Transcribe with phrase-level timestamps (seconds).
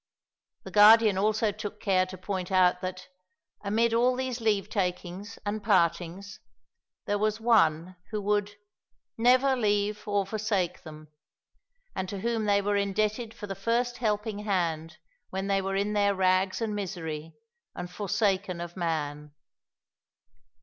[0.63, 3.07] The Guardian also took care to point out that,
[3.63, 6.39] amid all these leave takings and partings,
[7.05, 8.55] there was One who would
[9.15, 11.09] "never leave nor forsake" them,
[11.95, 14.97] and to whom they were indebted for the first helping hand,
[15.29, 17.35] when they were in their rags and misery,
[17.75, 19.33] and forsaken of man.